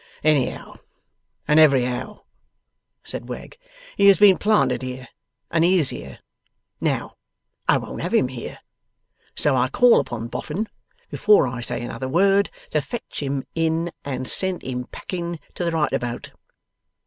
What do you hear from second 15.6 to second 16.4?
the right about.